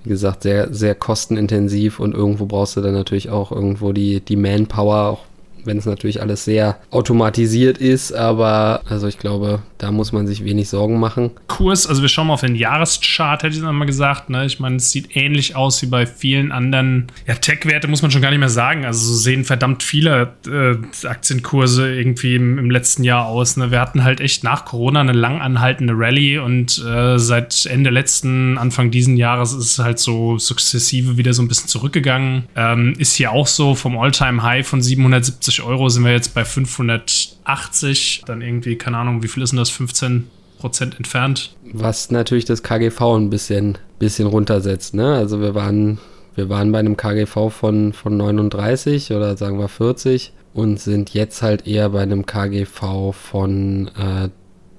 wie 0.03 0.09
gesagt, 0.09 0.43
sehr, 0.43 0.71
sehr 0.71 0.93
kostenintensiv 0.93 1.99
und 1.99 2.13
irgendwo 2.13 2.45
brauchst 2.45 2.77
du 2.77 2.81
dann 2.81 2.93
natürlich 2.93 3.31
auch 3.31 3.51
irgendwo 3.51 3.93
die, 3.93 4.21
die 4.21 4.37
Manpower, 4.37 5.09
auch 5.09 5.25
wenn 5.65 5.77
es 5.77 5.85
natürlich 5.85 6.21
alles 6.21 6.45
sehr 6.45 6.77
automatisiert 6.91 7.77
ist, 7.77 8.11
aber 8.13 8.81
also 8.87 9.07
ich 9.07 9.19
glaube, 9.19 9.61
da 9.83 9.91
muss 9.91 10.13
man 10.13 10.25
sich 10.27 10.45
wenig 10.45 10.69
Sorgen 10.69 10.97
machen. 10.97 11.31
Kurs, 11.47 11.87
also 11.87 12.01
wir 12.01 12.07
schauen 12.07 12.27
mal 12.27 12.35
auf 12.35 12.41
den 12.41 12.55
Jahreschart, 12.55 13.43
hätte 13.43 13.57
ich 13.57 13.61
mal 13.61 13.83
gesagt. 13.83 14.29
Ne? 14.29 14.45
Ich 14.45 14.61
meine, 14.61 14.77
es 14.77 14.91
sieht 14.91 15.13
ähnlich 15.17 15.57
aus 15.57 15.81
wie 15.81 15.87
bei 15.87 16.05
vielen 16.05 16.53
anderen 16.53 17.07
ja, 17.27 17.35
Tech-Werte, 17.35 17.89
muss 17.89 18.01
man 18.01 18.09
schon 18.09 18.21
gar 18.21 18.29
nicht 18.29 18.39
mehr 18.39 18.47
sagen. 18.47 18.85
Also 18.85 19.05
so 19.05 19.15
sehen 19.15 19.43
verdammt 19.43 19.83
viele 19.83 20.35
äh, 20.47 20.77
Aktienkurse 21.05 21.93
irgendwie 21.93 22.35
im, 22.35 22.59
im, 22.59 22.71
letzten 22.71 23.03
Jahr 23.03 23.25
aus. 23.25 23.57
Ne? 23.57 23.71
Wir 23.71 23.81
hatten 23.81 24.05
halt 24.05 24.21
echt 24.21 24.45
nach 24.45 24.63
Corona 24.63 25.01
eine 25.01 25.11
lang 25.11 25.41
anhaltende 25.41 25.93
Rallye 25.97 26.37
und 26.37 26.81
äh, 26.87 27.19
seit 27.19 27.65
Ende 27.65 27.89
letzten, 27.89 28.57
Anfang 28.57 28.89
diesen 28.89 29.17
Jahres 29.17 29.51
ist 29.51 29.65
es 29.65 29.79
halt 29.79 29.99
so 29.99 30.37
sukzessive 30.37 31.17
wieder 31.17 31.33
so 31.33 31.41
ein 31.41 31.49
bisschen 31.49 31.67
zurückgegangen. 31.67 32.45
Ähm, 32.55 32.93
ist 32.99 33.15
hier 33.15 33.33
auch 33.33 33.47
so, 33.47 33.75
vom 33.75 33.97
All-Time-High 33.97 34.65
von 34.65 34.81
770 34.81 35.61
Euro 35.61 35.89
sind 35.89 36.05
wir 36.05 36.13
jetzt 36.13 36.33
bei 36.33 36.45
580. 36.45 38.23
Dann 38.25 38.41
irgendwie, 38.41 38.77
keine 38.77 38.97
Ahnung, 38.97 39.23
wie 39.23 39.27
viel 39.27 39.43
ist 39.43 39.49
denn 39.49 39.57
das? 39.57 39.72
15 39.73 40.27
Prozent 40.59 40.95
entfernt. 40.97 41.55
Was 41.73 42.09
natürlich 42.11 42.45
das 42.45 42.63
KGV 42.63 43.01
ein 43.17 43.29
bisschen, 43.29 43.77
bisschen 43.99 44.27
runtersetzt. 44.27 44.93
Ne? 44.93 45.13
Also 45.13 45.41
wir 45.41 45.55
waren, 45.55 45.99
wir 46.35 46.49
waren 46.49 46.71
bei 46.71 46.79
einem 46.79 46.95
KGV 46.95 47.49
von, 47.49 47.93
von 47.93 48.15
39 48.17 49.11
oder 49.11 49.35
sagen 49.35 49.59
wir 49.59 49.67
40 49.67 50.31
und 50.53 50.79
sind 50.79 51.13
jetzt 51.13 51.41
halt 51.41 51.67
eher 51.67 51.89
bei 51.89 52.01
einem 52.01 52.25
KGV 52.25 53.11
von 53.11 53.89
äh, 53.97 54.29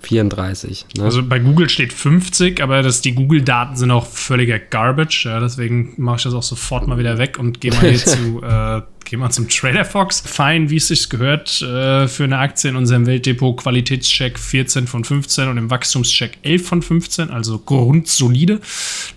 34. 0.04 0.86
Ne? 0.96 1.04
Also 1.04 1.22
bei 1.26 1.38
Google 1.38 1.68
steht 1.68 1.92
50, 1.92 2.62
aber 2.62 2.82
das, 2.82 3.00
die 3.00 3.14
Google-Daten 3.14 3.76
sind 3.76 3.90
auch 3.90 4.06
völliger 4.06 4.58
Garbage. 4.58 5.26
Ja, 5.26 5.40
deswegen 5.40 5.94
mache 5.96 6.16
ich 6.18 6.22
das 6.24 6.34
auch 6.34 6.42
sofort 6.42 6.86
mal 6.86 6.98
wieder 6.98 7.18
weg 7.18 7.38
und 7.38 7.60
gehe 7.60 7.72
mal 7.72 7.90
hier 7.90 7.98
zu 8.04 8.42
äh, 8.42 8.82
Gehen 9.04 9.20
wir 9.20 9.30
zum 9.30 9.48
Trader 9.48 9.84
Fox. 9.84 10.20
Fein, 10.20 10.70
wie 10.70 10.76
es 10.76 10.88
sich 10.88 11.10
gehört, 11.10 11.60
äh, 11.60 12.08
für 12.08 12.24
eine 12.24 12.38
Aktie 12.38 12.70
in 12.70 12.76
unserem 12.76 13.06
Weltdepot 13.06 13.58
Qualitätscheck 13.58 14.38
14 14.38 14.86
von 14.86 15.04
15 15.04 15.48
und 15.48 15.58
im 15.58 15.70
Wachstumscheck 15.70 16.38
11 16.42 16.66
von 16.66 16.82
15, 16.82 17.30
also 17.30 17.58
grundsolide. 17.58 18.60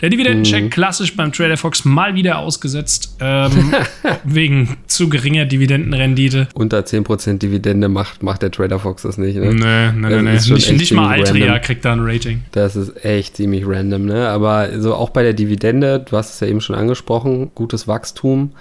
Der 0.02 0.10
Dividendencheck 0.10 0.64
mhm. 0.64 0.70
klassisch 0.70 1.16
beim 1.16 1.32
Trader 1.32 1.56
Fox 1.56 1.84
mal 1.84 2.14
wieder 2.14 2.38
ausgesetzt, 2.38 3.16
ähm, 3.20 3.74
wegen 4.24 4.76
zu 4.86 5.08
geringer 5.08 5.46
Dividendenrendite. 5.46 6.48
Unter 6.54 6.80
10% 6.80 7.38
Dividende 7.38 7.88
macht, 7.88 8.22
macht 8.22 8.42
der 8.42 8.50
Trader 8.50 8.78
Fox 8.78 9.02
das 9.02 9.16
nicht, 9.16 9.36
ne? 9.36 9.54
Nee, 9.54 9.92
nee, 9.92 10.16
nee. 10.16 10.22
nee. 10.22 10.54
Nicht, 10.54 10.72
nicht 10.72 10.92
mal 10.92 11.08
Altria 11.08 11.46
random. 11.46 11.62
kriegt 11.62 11.84
da 11.84 11.92
ein 11.92 12.00
Rating. 12.02 12.42
Das 12.52 12.76
ist 12.76 13.04
echt 13.04 13.36
ziemlich 13.36 13.64
random, 13.66 14.04
ne? 14.04 14.28
Aber 14.28 14.80
so 14.80 14.94
auch 14.94 15.10
bei 15.10 15.22
der 15.22 15.32
Dividende, 15.32 16.04
du 16.08 16.16
hast 16.16 16.34
es 16.34 16.40
ja 16.40 16.46
eben 16.46 16.60
schon 16.60 16.76
angesprochen, 16.76 17.50
gutes 17.54 17.88
Wachstum. 17.88 18.52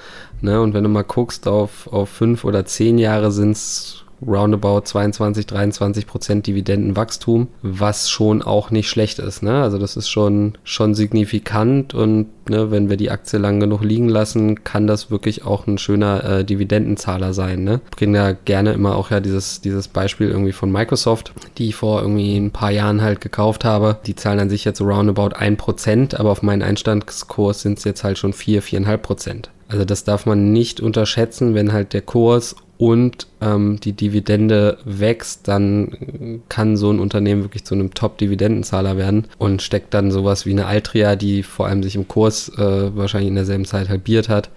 Ne? 0.41 0.61
Und 0.61 0.73
wenn 0.73 0.83
du 0.83 0.89
mal 0.89 1.03
guckst, 1.03 1.47
auf, 1.47 1.87
auf 1.91 2.09
fünf 2.09 2.43
oder 2.43 2.65
zehn 2.65 2.97
Jahre 2.97 3.31
sind 3.31 3.51
es 3.51 4.05
roundabout 4.25 4.81
22, 4.81 5.45
23 5.45 6.07
Prozent 6.07 6.47
Dividendenwachstum, 6.47 7.47
was 7.61 8.09
schon 8.09 8.41
auch 8.41 8.71
nicht 8.71 8.89
schlecht 8.89 9.19
ist. 9.19 9.43
Ne? 9.43 9.61
Also 9.61 9.77
das 9.77 9.95
ist 9.95 10.09
schon, 10.09 10.57
schon 10.63 10.95
signifikant 10.95 11.93
und 11.93 12.27
ne, 12.49 12.71
wenn 12.71 12.89
wir 12.89 12.97
die 12.97 13.11
Aktie 13.11 13.37
lang 13.37 13.59
genug 13.59 13.83
liegen 13.83 14.09
lassen, 14.09 14.63
kann 14.63 14.87
das 14.87 15.11
wirklich 15.11 15.45
auch 15.45 15.67
ein 15.67 15.77
schöner 15.77 16.23
äh, 16.23 16.45
Dividendenzahler 16.45 17.33
sein. 17.33 17.63
Ne? 17.63 17.81
Ich 17.91 17.97
bringe 17.97 18.17
ja 18.17 18.31
gerne 18.31 18.73
immer 18.73 18.95
auch 18.95 19.11
ja 19.11 19.19
dieses, 19.19 19.61
dieses 19.61 19.87
Beispiel 19.87 20.29
irgendwie 20.29 20.53
von 20.53 20.71
Microsoft, 20.71 21.33
die 21.57 21.69
ich 21.69 21.75
vor 21.75 22.01
irgendwie 22.01 22.37
ein 22.37 22.51
paar 22.51 22.71
Jahren 22.71 23.01
halt 23.01 23.21
gekauft 23.21 23.65
habe. 23.65 23.97
Die 24.05 24.15
zahlen 24.15 24.39
an 24.39 24.49
sich 24.49 24.65
jetzt 24.65 24.81
roundabout 24.81 25.35
1%, 25.35 26.15
aber 26.15 26.31
auf 26.31 26.41
meinen 26.41 26.63
Einstandskurs 26.63 27.61
sind 27.61 27.77
es 27.77 27.83
jetzt 27.83 28.03
halt 28.03 28.17
schon 28.17 28.33
4, 28.33 28.63
4,5 28.63 28.97
Prozent. 28.97 29.49
Also 29.67 29.85
das 29.85 30.03
darf 30.03 30.25
man 30.25 30.51
nicht 30.51 30.79
unterschätzen, 30.79 31.53
wenn 31.53 31.73
halt 31.73 31.93
der 31.93 32.01
Kurs 32.01 32.55
und 32.77 33.27
ähm, 33.41 33.79
die 33.79 33.93
Dividende 33.93 34.77
wächst, 34.85 35.47
dann 35.47 36.41
kann 36.47 36.77
so 36.77 36.91
ein 36.91 36.99
Unternehmen 36.99 37.43
wirklich 37.43 37.65
zu 37.65 37.73
einem 37.73 37.93
Top-Dividendenzahler 37.93 38.97
werden 38.97 39.27
und 39.37 39.61
steckt 39.61 39.93
dann 39.93 40.11
sowas 40.11 40.45
wie 40.45 40.51
eine 40.51 40.67
Altria, 40.67 41.15
die 41.15 41.43
vor 41.43 41.67
allem 41.67 41.81
sich 41.83 41.95
im 41.95 42.07
Kurs 42.07 42.49
äh, 42.57 42.95
wahrscheinlich 42.95 43.29
in 43.29 43.35
derselben 43.35 43.65
Zeit 43.65 43.89
halbiert 43.89 44.29
hat, 44.29 44.51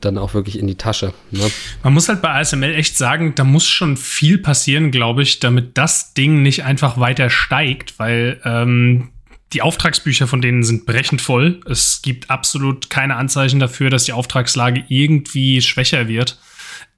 dann 0.00 0.18
auch 0.18 0.34
wirklich 0.34 0.58
in 0.58 0.66
die 0.66 0.74
Tasche. 0.74 1.12
Ne? 1.30 1.48
Man 1.82 1.94
muss 1.94 2.08
halt 2.08 2.22
bei 2.22 2.30
ASML 2.30 2.74
echt 2.74 2.96
sagen, 2.96 3.34
da 3.36 3.44
muss 3.44 3.68
schon 3.68 3.96
viel 3.96 4.38
passieren, 4.38 4.90
glaube 4.90 5.22
ich, 5.22 5.40
damit 5.40 5.78
das 5.78 6.14
Ding 6.14 6.42
nicht 6.42 6.64
einfach 6.64 6.98
weiter 6.98 7.30
steigt, 7.30 7.98
weil 7.98 8.40
ähm, 8.44 9.10
die 9.52 9.62
Auftragsbücher 9.62 10.26
von 10.26 10.40
denen 10.40 10.62
sind 10.62 10.86
brechend 10.86 11.20
voll. 11.20 11.60
Es 11.68 12.02
gibt 12.02 12.30
absolut 12.30 12.88
keine 12.88 13.16
Anzeichen 13.16 13.58
dafür, 13.58 13.90
dass 13.90 14.04
die 14.04 14.12
Auftragslage 14.12 14.84
irgendwie 14.88 15.60
schwächer 15.60 16.06
wird. 16.08 16.38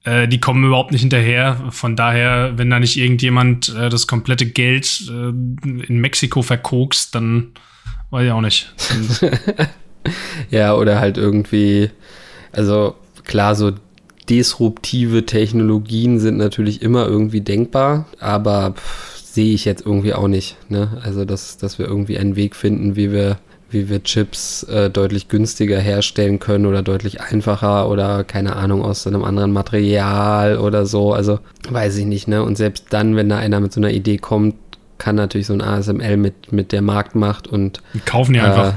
Äh, 0.03 0.27
die 0.27 0.39
kommen 0.39 0.63
überhaupt 0.63 0.91
nicht 0.91 1.01
hinterher. 1.01 1.57
Von 1.71 1.95
daher, 1.95 2.53
wenn 2.55 2.69
da 2.69 2.79
nicht 2.79 2.97
irgendjemand 2.97 3.69
äh, 3.69 3.89
das 3.89 4.05
komplette 4.05 4.45
Geld 4.45 5.03
äh, 5.09 5.29
in 5.29 5.99
Mexiko 5.99 6.41
verkokst, 6.41 7.15
dann 7.15 7.53
weiß 8.11 8.25
ich 8.25 8.31
auch 8.31 8.41
nicht. 8.41 8.73
ja, 10.51 10.75
oder 10.75 10.99
halt 10.99 11.17
irgendwie, 11.17 11.89
also 12.51 12.95
klar, 13.23 13.55
so 13.55 13.71
disruptive 14.29 15.25
Technologien 15.25 16.19
sind 16.19 16.37
natürlich 16.37 16.81
immer 16.81 17.07
irgendwie 17.07 17.41
denkbar, 17.41 18.05
aber 18.19 18.75
pff, 18.75 19.12
sehe 19.33 19.53
ich 19.55 19.65
jetzt 19.65 19.83
irgendwie 19.83 20.13
auch 20.13 20.27
nicht. 20.27 20.57
Ne? 20.69 21.01
Also, 21.03 21.25
dass, 21.25 21.57
dass 21.57 21.79
wir 21.79 21.87
irgendwie 21.87 22.19
einen 22.19 22.35
Weg 22.35 22.55
finden, 22.55 22.95
wie 22.95 23.11
wir, 23.11 23.37
wie 23.71 23.89
wir 23.89 24.03
Chips 24.03 24.61
äh, 24.63 24.91
deutlich 24.91 25.27
günstiger 25.27 25.79
herstellen 25.79 26.37
können 26.37 26.67
oder 26.67 26.83
deutlich 26.83 27.19
einfacher 27.21 27.89
oder 27.89 28.23
keine 28.23 28.55
Ahnung 28.55 28.83
aus 28.83 29.07
einem 29.07 29.23
anderen 29.23 29.51
Material 29.51 30.59
oder 30.59 30.85
so. 30.85 31.13
Also, 31.13 31.39
weiß 31.67 31.97
ich 31.97 32.05
nicht. 32.05 32.27
Ne? 32.27 32.43
Und 32.43 32.57
selbst 32.57 32.85
dann, 32.91 33.15
wenn 33.15 33.27
da 33.27 33.37
einer 33.37 33.59
mit 33.59 33.73
so 33.73 33.79
einer 33.79 33.89
Idee 33.89 34.17
kommt, 34.17 34.53
kann 34.99 35.15
natürlich 35.15 35.47
so 35.47 35.53
ein 35.53 35.61
ASML 35.61 36.15
mit, 36.17 36.53
mit 36.53 36.71
der 36.71 36.83
Marktmacht 36.83 37.47
und 37.47 37.81
die 37.95 37.99
kaufen 37.99 38.33
die 38.33 38.39
äh, 38.39 38.43
einfach 38.43 38.73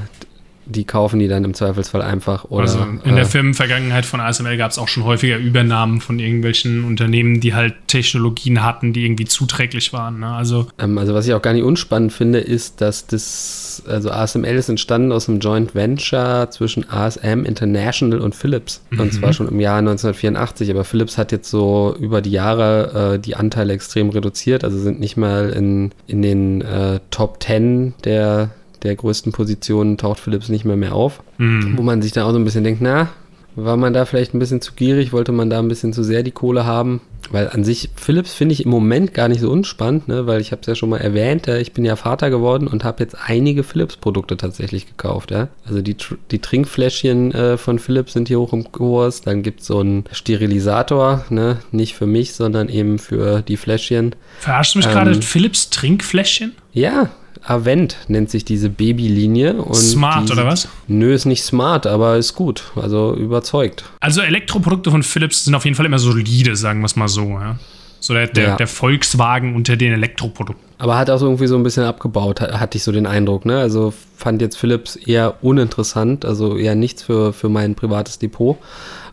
die 0.69 0.85
kaufen 0.85 1.19
die 1.19 1.27
dann 1.27 1.43
im 1.43 1.53
Zweifelsfall 1.53 2.01
einfach. 2.01 2.45
Oder, 2.45 2.63
also 2.63 2.79
in 3.03 3.15
der 3.15 3.23
äh, 3.23 3.25
Firmenvergangenheit 3.25 4.05
von 4.05 4.19
ASML 4.19 4.57
gab 4.57 4.71
es 4.71 4.77
auch 4.77 4.87
schon 4.87 5.03
häufiger 5.03 5.37
Übernahmen 5.37 6.01
von 6.01 6.19
irgendwelchen 6.19 6.83
Unternehmen, 6.83 7.39
die 7.39 7.53
halt 7.53 7.75
Technologien 7.87 8.63
hatten, 8.63 8.93
die 8.93 9.05
irgendwie 9.05 9.25
zuträglich 9.25 9.93
waren. 9.93 10.19
Ne? 10.19 10.27
Also, 10.27 10.67
ähm, 10.79 10.97
also 10.97 11.13
was 11.13 11.27
ich 11.27 11.33
auch 11.33 11.41
gar 11.41 11.53
nicht 11.53 11.63
unspannend 11.63 12.13
finde, 12.13 12.39
ist, 12.39 12.81
dass 12.81 13.07
das, 13.07 13.83
also 13.87 14.11
ASML 14.11 14.55
ist 14.55 14.69
entstanden 14.69 15.11
aus 15.11 15.29
einem 15.29 15.39
Joint 15.39 15.75
Venture 15.75 16.49
zwischen 16.51 16.89
ASM 16.89 17.45
International 17.45 18.19
und 18.19 18.35
Philips. 18.35 18.81
Mhm. 18.89 18.99
Und 18.99 19.13
zwar 19.13 19.33
schon 19.33 19.47
im 19.47 19.59
Jahr 19.59 19.79
1984. 19.79 20.69
Aber 20.71 20.83
Philips 20.83 21.17
hat 21.17 21.31
jetzt 21.31 21.49
so 21.49 21.95
über 21.99 22.21
die 22.21 22.31
Jahre 22.31 23.15
äh, 23.15 23.19
die 23.19 23.35
Anteile 23.35 23.73
extrem 23.73 24.09
reduziert, 24.09 24.63
also 24.63 24.77
sind 24.77 24.99
nicht 24.99 25.17
mal 25.17 25.49
in, 25.49 25.91
in 26.07 26.21
den 26.21 26.61
äh, 26.61 26.99
Top 27.11 27.41
10 27.41 27.93
der 28.03 28.49
der 28.83 28.95
größten 28.95 29.31
Positionen 29.31 29.97
taucht 29.97 30.19
Philips 30.19 30.49
nicht 30.49 30.65
mehr 30.65 30.77
mehr 30.77 30.93
auf. 30.93 31.21
Mhm. 31.37 31.77
Wo 31.77 31.83
man 31.83 32.01
sich 32.01 32.11
dann 32.11 32.23
auch 32.23 32.31
so 32.31 32.39
ein 32.39 32.45
bisschen 32.45 32.63
denkt, 32.63 32.81
na, 32.81 33.09
war 33.57 33.75
man 33.75 33.91
da 33.91 34.05
vielleicht 34.05 34.35
ein 34.35 34.39
bisschen 34.39 34.61
zu 34.61 34.73
gierig, 34.73 35.11
wollte 35.11 35.31
man 35.31 35.49
da 35.49 35.57
ein 35.57 35.67
bisschen 35.67 35.91
zu 35.91 36.03
sehr 36.03 36.21
die 36.21 36.31
Kohle 36.31 36.65
haben? 36.65 37.01
Weil 37.31 37.49
an 37.49 37.63
sich, 37.63 37.89
Philips 37.95 38.31
finde 38.31 38.53
ich 38.53 38.63
im 38.63 38.69
Moment 38.69 39.15
gar 39.15 39.27
nicht 39.27 39.41
so 39.41 39.49
unspannend, 39.49 40.07
ne? 40.07 40.27
weil 40.27 40.39
ich 40.39 40.51
habe 40.51 40.61
es 40.61 40.67
ja 40.67 40.75
schon 40.75 40.89
mal 40.89 40.99
erwähnt, 40.99 41.47
ich 41.47 41.73
bin 41.73 41.83
ja 41.83 41.95
Vater 41.95 42.29
geworden 42.29 42.67
und 42.67 42.83
habe 42.83 43.03
jetzt 43.03 43.17
einige 43.25 43.63
Philips-Produkte 43.63 44.37
tatsächlich 44.37 44.85
gekauft. 44.85 45.31
Ja? 45.31 45.47
Also 45.65 45.81
die, 45.81 45.97
die 46.29 46.39
Trinkfläschchen 46.39 47.33
äh, 47.33 47.57
von 47.57 47.79
Philips 47.79 48.13
sind 48.13 48.27
hier 48.27 48.39
hoch 48.39 48.53
im 48.53 48.71
Kurs, 48.71 49.21
dann 49.21 49.41
gibt 49.41 49.61
es 49.61 49.67
so 49.67 49.79
einen 49.79 50.05
Sterilisator, 50.11 51.25
ne? 51.29 51.57
nicht 51.71 51.95
für 51.95 52.07
mich, 52.07 52.33
sondern 52.33 52.69
eben 52.69 52.99
für 52.99 53.41
die 53.41 53.57
Fläschchen. 53.57 54.15
Verarschst 54.39 54.75
du 54.75 54.79
mich 54.79 54.85
ähm, 54.85 54.93
gerade, 54.93 55.21
Philips 55.21 55.71
Trinkfläschchen? 55.71 56.53
Ja, 56.73 57.09
Avent 57.47 57.97
nennt 58.07 58.29
sich 58.29 58.45
diese 58.45 58.69
Babylinie. 58.69 59.55
smart 59.73 60.29
oder 60.31 60.45
was? 60.45 60.67
Nö, 60.87 61.13
ist 61.13 61.25
nicht 61.25 61.43
smart, 61.43 61.87
aber 61.87 62.17
ist 62.17 62.35
gut. 62.35 62.71
Also 62.75 63.15
überzeugt. 63.15 63.85
Also 63.99 64.21
Elektroprodukte 64.21 64.91
von 64.91 65.03
Philips 65.03 65.45
sind 65.45 65.55
auf 65.55 65.63
jeden 65.63 65.75
Fall 65.75 65.85
immer 65.85 65.99
solide, 65.99 66.55
sagen 66.55 66.81
wir 66.81 66.85
es 66.85 66.95
mal 66.95 67.07
so. 67.07 67.29
Ja? 67.29 67.57
So 67.99 68.13
der, 68.13 68.27
der, 68.27 68.43
ja. 68.43 68.55
der, 68.57 68.67
Volkswagen 68.67 69.55
unter 69.55 69.75
den 69.75 69.93
Elektroprodukten. 69.93 70.63
Aber 70.77 70.97
hat 70.97 71.09
auch 71.09 71.21
irgendwie 71.21 71.47
so 71.47 71.55
ein 71.55 71.63
bisschen 71.63 71.83
abgebaut, 71.83 72.41
hatte 72.41 72.77
ich 72.77 72.83
so 72.83 72.91
den 72.91 73.07
Eindruck. 73.07 73.45
Ne? 73.45 73.59
Also 73.59 73.93
fand 74.15 74.41
jetzt 74.41 74.57
Philips 74.57 74.95
eher 74.95 75.35
uninteressant, 75.41 76.25
also 76.25 76.57
eher 76.57 76.75
nichts 76.75 77.01
für, 77.01 77.33
für 77.33 77.49
mein 77.49 77.75
privates 77.75 78.19
Depot 78.19 78.57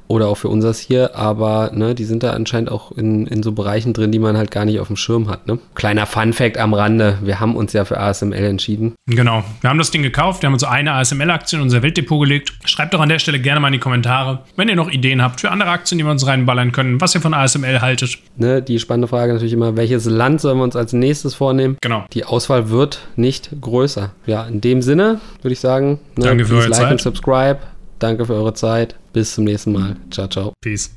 oder 0.08 0.28
auch 0.28 0.36
für 0.36 0.48
unseres 0.48 0.78
hier, 0.78 1.16
aber 1.16 1.70
ne, 1.72 1.94
die 1.94 2.04
sind 2.04 2.22
da 2.22 2.32
anscheinend 2.32 2.70
auch 2.70 2.92
in, 2.92 3.26
in 3.26 3.42
so 3.42 3.52
Bereichen 3.52 3.92
drin, 3.92 4.12
die 4.12 4.18
man 4.18 4.36
halt 4.36 4.50
gar 4.50 4.64
nicht 4.64 4.80
auf 4.80 4.88
dem 4.88 4.96
Schirm 4.96 5.28
hat. 5.28 5.46
Ne? 5.46 5.58
Kleiner 5.74 6.06
Fun-Fact 6.06 6.58
am 6.58 6.74
Rande: 6.74 7.18
Wir 7.22 7.40
haben 7.40 7.56
uns 7.56 7.72
ja 7.72 7.84
für 7.84 7.98
ASML 7.98 8.34
entschieden. 8.34 8.94
Genau, 9.06 9.44
wir 9.60 9.70
haben 9.70 9.78
das 9.78 9.90
Ding 9.90 10.02
gekauft, 10.02 10.42
wir 10.42 10.48
haben 10.48 10.54
uns 10.54 10.64
eine 10.64 10.92
ASML-Aktie 10.92 11.58
in 11.58 11.62
unser 11.62 11.82
Weltdepot 11.82 12.20
gelegt. 12.20 12.52
Schreibt 12.64 12.94
doch 12.94 13.00
an 13.00 13.08
der 13.08 13.18
Stelle 13.18 13.40
gerne 13.40 13.60
mal 13.60 13.68
in 13.68 13.74
die 13.74 13.78
Kommentare, 13.78 14.40
wenn 14.56 14.68
ihr 14.68 14.76
noch 14.76 14.90
Ideen 14.90 15.22
habt 15.22 15.40
für 15.40 15.50
andere 15.50 15.70
Aktien, 15.70 15.98
die 15.98 16.04
wir 16.04 16.10
uns 16.10 16.26
reinballern 16.26 16.72
können, 16.72 17.00
was 17.00 17.14
ihr 17.14 17.20
von 17.20 17.34
ASML 17.34 17.80
haltet. 17.80 18.18
Ne, 18.36 18.62
die 18.62 18.78
spannende 18.78 19.08
Frage 19.08 19.32
natürlich 19.32 19.52
immer: 19.52 19.76
Welches 19.76 20.04
Land 20.04 20.40
sollen 20.40 20.58
wir 20.58 20.64
uns 20.64 20.76
als 20.76 20.92
nächstes 20.92 21.34
vornehmen? 21.34 21.76
Genau. 21.80 22.04
Die 22.12 22.24
Auswahl 22.24 22.70
wird 22.70 23.00
nicht 23.16 23.50
größer. 23.60 24.12
Ja, 24.26 24.44
in 24.44 24.60
dem 24.60 24.82
Sinne 24.82 25.20
würde 25.42 25.52
ich 25.52 25.60
sagen: 25.60 25.98
ne, 26.16 26.26
Danke 26.26 26.44
für 26.44 26.56
eure 26.56 26.68
like 26.68 26.74
Zeit. 26.74 26.92
und 26.92 27.00
subscribe. 27.00 27.58
Danke 28.04 28.26
für 28.26 28.34
eure 28.34 28.52
Zeit. 28.52 28.96
Bis 29.14 29.34
zum 29.34 29.44
nächsten 29.44 29.72
Mal. 29.72 29.96
Ciao, 30.10 30.28
ciao. 30.28 30.52
Peace. 30.60 30.90